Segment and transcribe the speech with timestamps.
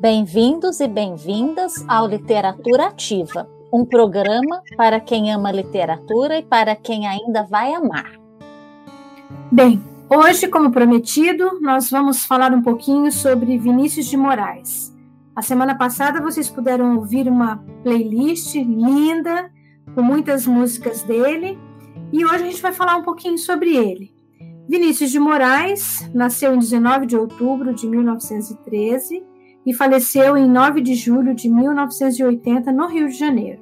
[0.00, 7.08] Bem-vindos e bem-vindas ao Literatura Ativa, um programa para quem ama literatura e para quem
[7.08, 8.12] ainda vai amar.
[9.50, 14.96] Bem, hoje, como prometido, nós vamos falar um pouquinho sobre Vinícius de Moraes.
[15.34, 19.50] A semana passada vocês puderam ouvir uma playlist linda
[19.96, 21.58] com muitas músicas dele
[22.12, 24.14] e hoje a gente vai falar um pouquinho sobre ele.
[24.68, 29.26] Vinícius de Moraes nasceu em 19 de outubro de 1913
[29.68, 33.60] e faleceu em 9 de julho de 1980 no Rio de Janeiro.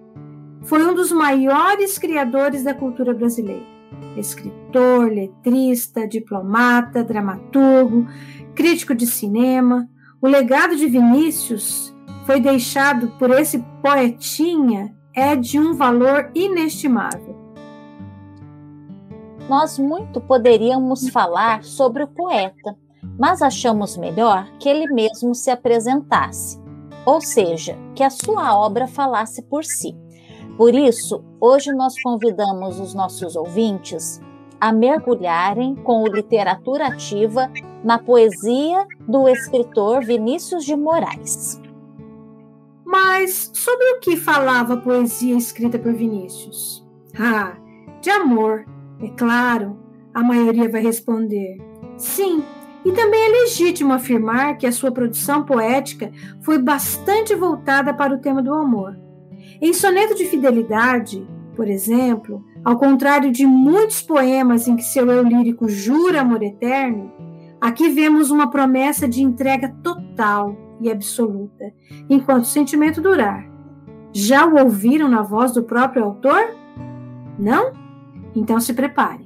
[0.62, 3.66] Foi um dos maiores criadores da cultura brasileira.
[4.16, 8.06] Escritor, letrista, diplomata, dramaturgo,
[8.54, 9.88] crítico de cinema.
[10.22, 11.92] O legado de Vinícius
[12.24, 17.34] foi deixado por esse poetinha é de um valor inestimável.
[19.48, 22.76] Nós muito poderíamos falar sobre o poeta,
[23.18, 26.60] mas achamos melhor que ele mesmo se apresentasse,
[27.04, 29.96] ou seja, que a sua obra falasse por si.
[30.56, 34.20] Por isso, hoje nós convidamos os nossos ouvintes
[34.60, 37.50] a mergulharem com o literatura ativa
[37.84, 41.60] na poesia do escritor Vinícius de Moraes.
[42.84, 46.86] Mas sobre o que falava a poesia escrita por Vinícius?
[47.18, 47.56] Ah,
[48.00, 48.64] de amor,
[49.00, 49.78] é claro,
[50.14, 51.58] a maioria vai responder.
[51.98, 52.42] Sim,
[52.86, 58.18] e também é legítimo afirmar que a sua produção poética foi bastante voltada para o
[58.18, 58.96] tema do amor.
[59.60, 61.26] Em Soneto de Fidelidade,
[61.56, 67.12] por exemplo, ao contrário de muitos poemas em que seu eu lírico jura amor eterno,
[67.60, 71.64] aqui vemos uma promessa de entrega total e absoluta,
[72.08, 73.50] enquanto o sentimento durar.
[74.12, 76.54] Já o ouviram na voz do próprio autor?
[77.36, 77.72] Não?
[78.32, 79.25] Então se prepare.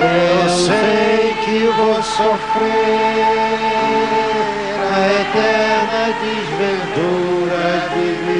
[0.00, 2.64] eu sei que vou sofrer
[4.92, 7.62] a eterna desventura
[7.94, 8.33] de viver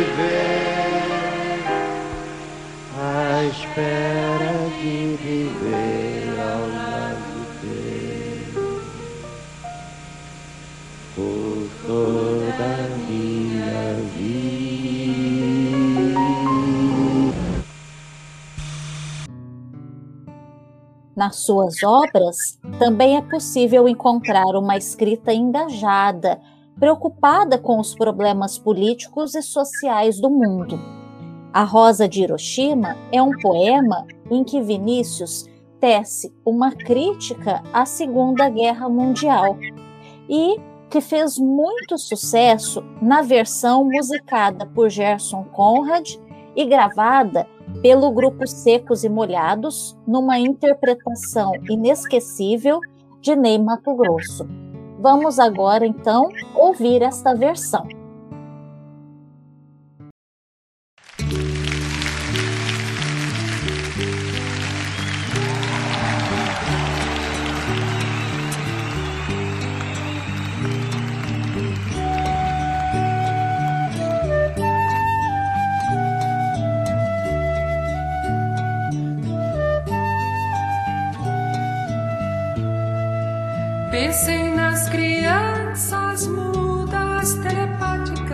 [21.24, 22.36] Nas suas obras,
[22.78, 26.38] também é possível encontrar uma escrita engajada,
[26.78, 30.78] preocupada com os problemas políticos e sociais do mundo.
[31.50, 35.46] A Rosa de Hiroshima é um poema em que Vinícius
[35.80, 39.56] tece uma crítica à Segunda Guerra Mundial
[40.28, 40.60] e
[40.90, 46.16] que fez muito sucesso na versão musicada por Gerson Conrad
[46.54, 47.48] e gravada
[47.84, 52.80] pelo grupo Secos e Molhados, numa interpretação inesquecível
[53.20, 54.48] de Ney Mato Grosso.
[54.98, 57.86] Vamos agora então ouvir esta versão.
[84.14, 88.30] Pensem nas crianças mudas telepáticas.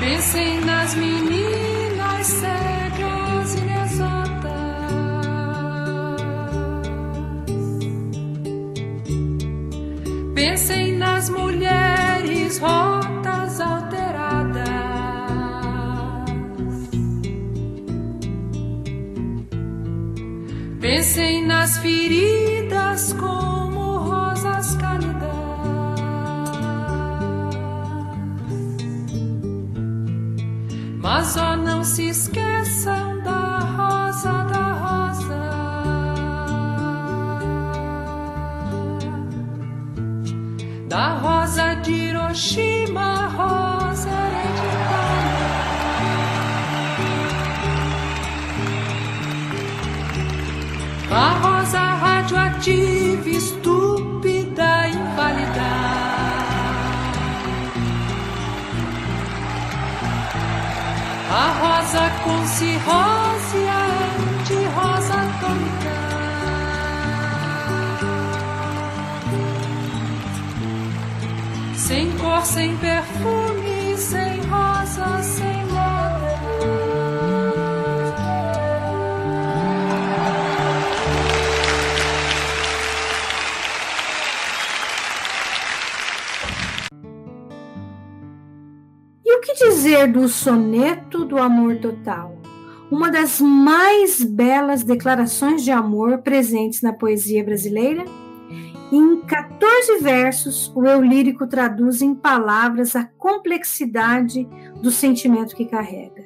[0.00, 4.50] Pensem nas meninas cegas inexatas.
[10.34, 12.95] Pensem nas mulheres rotas
[20.80, 25.16] Pensem nas feridas como rosas cálidas.
[31.00, 35.50] Mas ó, não se esqueçam da rosa da rosa.
[40.88, 42.75] Da rosa de Hiroshima,
[61.60, 63.86] rosa com cirrose, a
[64.38, 65.96] anti-rosa atômica.
[71.74, 75.45] Sem cor, sem perfume, sem rosa, sem
[89.46, 92.36] que dizer do soneto do amor total?
[92.90, 98.04] Uma das mais belas declarações de amor presentes na poesia brasileira?
[98.90, 104.48] Em 14 versos, o eu lírico traduz em palavras a complexidade
[104.82, 106.24] do sentimento que carrega.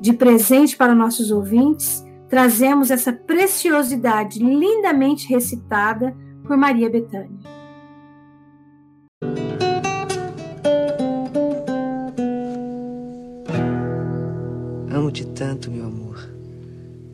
[0.00, 7.61] De presente para nossos ouvintes, trazemos essa preciosidade lindamente recitada por Maria Bethânia.
[15.70, 16.28] Meu amor.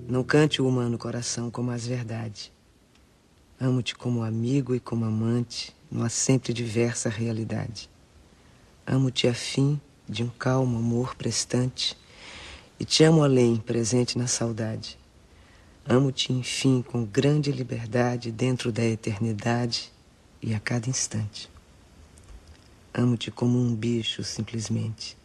[0.08, 2.50] Não cante o humano coração como as verdades.
[3.60, 7.90] Amo-te como amigo e como amante, numa sempre diversa realidade.
[8.86, 9.78] Amo-te a fim
[10.08, 11.94] de um calmo amor prestante,
[12.80, 14.98] e te amo além, presente na saudade.
[15.84, 19.92] Amo-te, enfim, com grande liberdade dentro da eternidade
[20.40, 21.50] e a cada instante.
[22.94, 25.17] Amo-te como um bicho, simplesmente,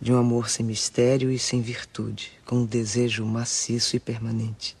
[0.00, 4.76] de um amor sem mistério e sem virtude, com um desejo maciço e permanente.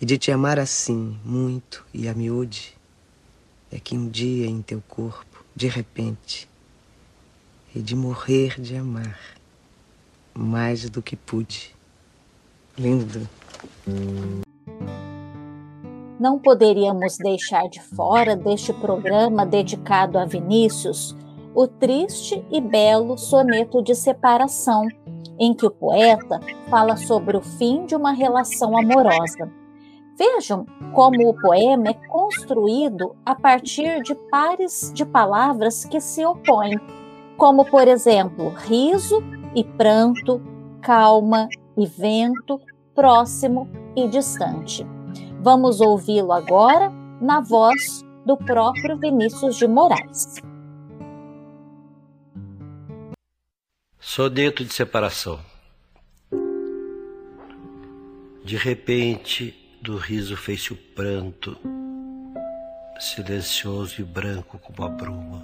[0.00, 2.76] E de te amar assim, muito e a miúde,
[3.70, 6.48] é que um dia em teu corpo, de repente,
[7.74, 9.18] e de morrer de amar,
[10.34, 11.74] mais do que pude.
[12.76, 13.28] Lindo.
[16.18, 21.14] Não poderíamos deixar de fora deste programa dedicado a Vinícius
[21.58, 24.86] o triste e belo soneto de separação,
[25.36, 26.38] em que o poeta
[26.70, 29.50] fala sobre o fim de uma relação amorosa.
[30.16, 30.64] Vejam
[30.94, 36.78] como o poema é construído a partir de pares de palavras que se opõem,
[37.36, 39.20] como, por exemplo, riso
[39.52, 40.40] e pranto,
[40.80, 42.60] calma e vento,
[42.94, 44.86] próximo e distante.
[45.42, 50.46] Vamos ouvi-lo agora na voz do próprio Vinícius de Moraes.
[54.00, 55.40] Soneto de separação.
[58.44, 59.52] De repente,
[59.82, 61.58] do riso fez-se o pranto,
[63.00, 65.42] silencioso e branco como a bruma.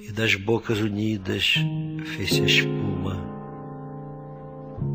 [0.00, 1.54] E das bocas unidas
[2.16, 3.16] fez-se a espuma,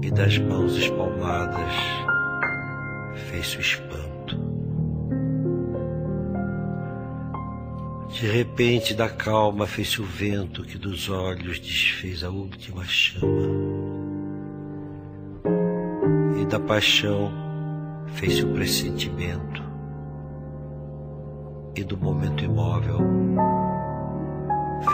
[0.04, 1.74] e das mãos espalmadas
[3.30, 4.15] fez-se o espanto.
[8.16, 13.28] De repente, da calma fez-se o vento que dos olhos desfez a última chama.
[16.42, 17.30] E da paixão
[18.14, 19.62] fez-se o pressentimento,
[21.76, 23.00] e do momento imóvel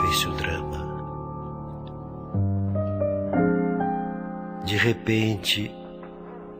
[0.00, 0.82] fez-se o drama.
[4.66, 5.70] De repente,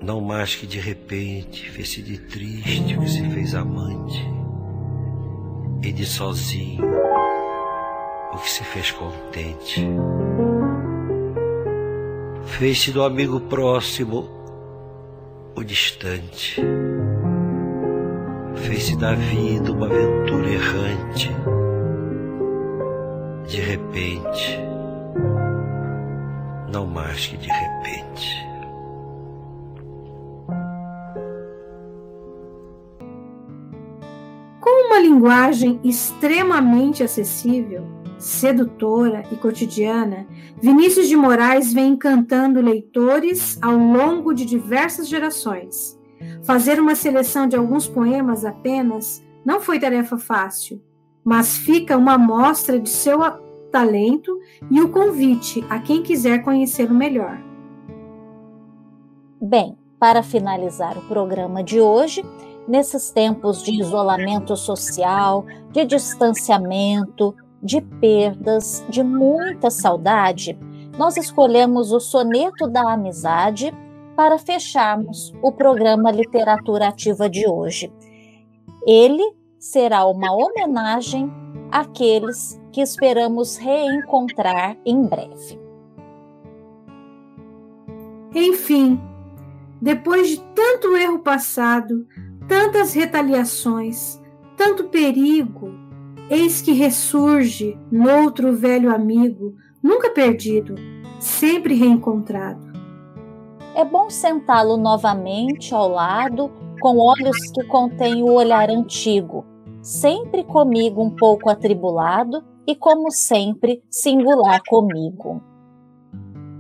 [0.00, 4.31] não mais que de repente, fez-se de triste o que se fez amante,
[5.82, 6.84] e de sozinho
[8.32, 9.86] o que se fez contente.
[12.44, 14.28] Fez-se do amigo próximo
[15.54, 16.60] o distante.
[18.54, 21.30] Fez-se da vida uma aventura errante.
[23.48, 24.58] De repente,
[26.72, 28.51] não mais que de repente.
[35.12, 37.84] Linguagem extremamente acessível,
[38.18, 40.26] sedutora e cotidiana,
[40.60, 45.98] Vinícius de Moraes vem encantando leitores ao longo de diversas gerações.
[46.42, 50.80] Fazer uma seleção de alguns poemas apenas Não foi tarefa fácil,
[51.24, 53.18] mas fica uma amostra de seu
[53.72, 54.38] talento
[54.70, 57.42] e o convite a quem quiser conhecê-lo melhor.
[59.40, 62.24] Bem, para finalizar o programa de hoje,
[62.66, 70.58] nesses tempos de isolamento social, de distanciamento, de perdas, de muita saudade,
[70.98, 73.72] nós escolhemos o Soneto da Amizade
[74.16, 77.92] para fecharmos o programa Literatura Ativa de hoje.
[78.86, 81.32] Ele será uma homenagem
[81.70, 85.60] àqueles que esperamos reencontrar em breve.
[88.34, 89.00] Enfim,
[89.80, 92.06] depois de tanto erro passado,
[92.52, 94.20] tantas retaliações,
[94.58, 95.70] tanto perigo,
[96.28, 100.74] eis que ressurge noutro velho amigo, nunca perdido,
[101.18, 102.70] sempre reencontrado.
[103.74, 109.46] É bom sentá-lo novamente ao lado, com olhos que contêm o olhar antigo,
[109.80, 115.42] sempre comigo um pouco atribulado e, como sempre, singular comigo.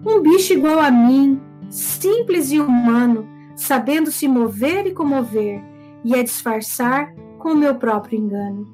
[0.06, 5.70] Um bicho igual a mim, simples e humano, sabendo se mover e comover,
[6.04, 8.66] e a disfarçar com o meu próprio engano.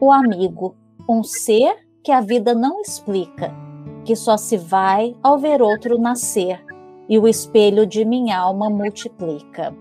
[0.00, 0.76] O amigo,
[1.08, 3.54] um ser que a vida não explica,
[4.04, 6.64] que só se vai ao ver outro nascer,
[7.08, 9.74] e o espelho de minha alma multiplica.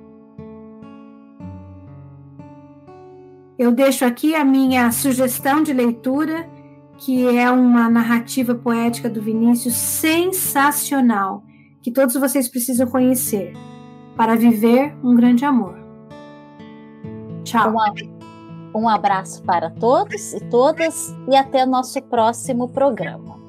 [3.58, 6.50] Eu deixo aqui a minha sugestão de leitura,
[6.98, 11.44] que é uma narrativa poética do Vinícius sensacional,
[11.82, 13.54] que todos vocês precisam conhecer,
[14.18, 15.79] para viver um grande amor.
[17.50, 17.74] Tchau.
[18.76, 23.40] Um abraço para todos e todas e até nosso próximo programa.